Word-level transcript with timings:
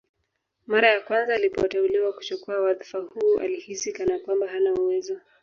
Mara 0.67 0.87
ya 0.89 0.99
kwanza 0.99 1.33
alipoteuliwa 1.35 2.13
kuchukua 2.13 2.59
wadhfa 2.59 2.99
huo 2.99 3.39
alihisi 3.39 3.93
kana 3.93 4.19
kwamba 4.19 4.47
hana 4.47 4.73
uwezo 4.73 5.19